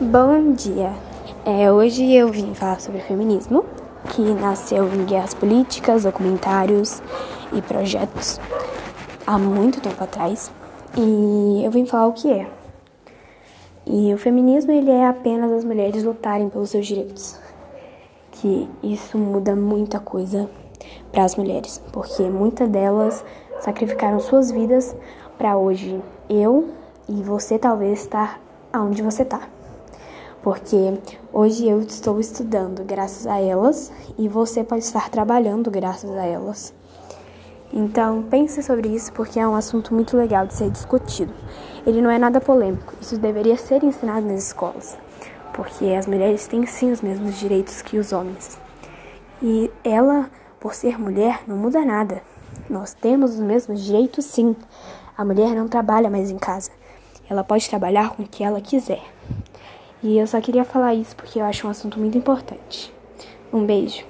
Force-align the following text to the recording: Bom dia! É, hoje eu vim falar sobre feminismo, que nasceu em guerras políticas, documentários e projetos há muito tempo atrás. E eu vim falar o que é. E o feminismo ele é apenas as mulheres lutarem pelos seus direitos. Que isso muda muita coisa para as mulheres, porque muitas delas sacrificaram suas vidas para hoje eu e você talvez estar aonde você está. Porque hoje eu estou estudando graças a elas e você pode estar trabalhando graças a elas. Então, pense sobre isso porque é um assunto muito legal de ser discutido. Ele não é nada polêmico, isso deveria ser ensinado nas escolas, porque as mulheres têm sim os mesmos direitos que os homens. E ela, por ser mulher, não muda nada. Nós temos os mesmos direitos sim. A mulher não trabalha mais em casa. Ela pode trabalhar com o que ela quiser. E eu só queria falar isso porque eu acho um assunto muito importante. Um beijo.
Bom 0.00 0.54
dia! 0.54 0.90
É, 1.44 1.70
hoje 1.70 2.12
eu 2.14 2.28
vim 2.28 2.54
falar 2.54 2.80
sobre 2.80 3.00
feminismo, 3.02 3.64
que 4.08 4.22
nasceu 4.22 4.88
em 4.92 5.04
guerras 5.04 5.34
políticas, 5.34 6.04
documentários 6.04 7.02
e 7.52 7.60
projetos 7.60 8.40
há 9.26 9.38
muito 9.38 9.82
tempo 9.82 10.02
atrás. 10.02 10.50
E 10.96 11.62
eu 11.62 11.70
vim 11.70 11.84
falar 11.84 12.06
o 12.06 12.14
que 12.14 12.32
é. 12.32 12.48
E 13.86 14.12
o 14.14 14.18
feminismo 14.18 14.72
ele 14.72 14.90
é 14.90 15.06
apenas 15.06 15.52
as 15.52 15.64
mulheres 15.64 16.02
lutarem 16.02 16.48
pelos 16.48 16.70
seus 16.70 16.86
direitos. 16.86 17.38
Que 18.32 18.68
isso 18.82 19.18
muda 19.18 19.54
muita 19.54 20.00
coisa 20.00 20.48
para 21.12 21.22
as 21.22 21.36
mulheres, 21.36 21.80
porque 21.92 22.22
muitas 22.24 22.68
delas 22.68 23.24
sacrificaram 23.60 24.18
suas 24.18 24.50
vidas 24.50 24.96
para 25.36 25.56
hoje 25.56 26.00
eu 26.30 26.70
e 27.08 27.22
você 27.22 27.58
talvez 27.58 28.00
estar 28.00 28.40
aonde 28.72 29.02
você 29.02 29.22
está. 29.22 29.42
Porque 30.42 30.98
hoje 31.32 31.68
eu 31.68 31.80
estou 31.80 32.18
estudando 32.18 32.84
graças 32.84 33.28
a 33.28 33.40
elas 33.40 33.92
e 34.18 34.28
você 34.28 34.64
pode 34.64 34.82
estar 34.82 35.08
trabalhando 35.08 35.70
graças 35.70 36.10
a 36.10 36.24
elas. 36.24 36.74
Então, 37.72 38.24
pense 38.24 38.60
sobre 38.62 38.88
isso 38.88 39.12
porque 39.12 39.38
é 39.38 39.46
um 39.46 39.54
assunto 39.54 39.94
muito 39.94 40.16
legal 40.16 40.46
de 40.46 40.54
ser 40.54 40.68
discutido. 40.68 41.32
Ele 41.86 42.02
não 42.02 42.10
é 42.10 42.18
nada 42.18 42.40
polêmico, 42.40 42.92
isso 43.00 43.16
deveria 43.18 43.56
ser 43.56 43.82
ensinado 43.84 44.26
nas 44.26 44.48
escolas, 44.48 44.98
porque 45.54 45.86
as 45.86 46.06
mulheres 46.06 46.46
têm 46.46 46.66
sim 46.66 46.90
os 46.90 47.00
mesmos 47.00 47.36
direitos 47.38 47.80
que 47.80 47.96
os 47.96 48.12
homens. 48.12 48.58
E 49.40 49.70
ela, 49.82 50.28
por 50.60 50.74
ser 50.74 50.98
mulher, 51.00 51.42
não 51.46 51.56
muda 51.56 51.84
nada. 51.84 52.20
Nós 52.68 52.92
temos 52.92 53.34
os 53.34 53.40
mesmos 53.40 53.80
direitos 53.80 54.24
sim. 54.24 54.54
A 55.16 55.24
mulher 55.24 55.54
não 55.54 55.66
trabalha 55.66 56.10
mais 56.10 56.30
em 56.30 56.38
casa. 56.38 56.70
Ela 57.30 57.42
pode 57.42 57.68
trabalhar 57.68 58.10
com 58.10 58.22
o 58.22 58.28
que 58.28 58.44
ela 58.44 58.60
quiser. 58.60 59.02
E 60.02 60.18
eu 60.18 60.26
só 60.26 60.40
queria 60.40 60.64
falar 60.64 60.94
isso 60.94 61.14
porque 61.14 61.38
eu 61.38 61.44
acho 61.44 61.66
um 61.66 61.70
assunto 61.70 61.98
muito 61.98 62.18
importante. 62.18 62.92
Um 63.52 63.64
beijo. 63.64 64.04